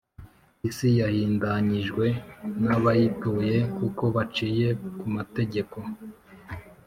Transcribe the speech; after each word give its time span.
Isi 0.69 0.87
yahindanyijwe 0.99 2.05
n’abayituye, 2.65 3.55
kuko 3.77 4.03
baciye 4.15 4.67
ku 4.97 5.05
mategeko, 5.15 5.77